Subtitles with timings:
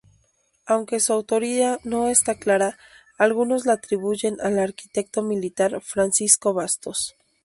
[0.65, 2.75] Aunque su autoría no está clara,
[3.19, 7.13] algunos la atribuyen al arquitecto militar Francisco Bastos.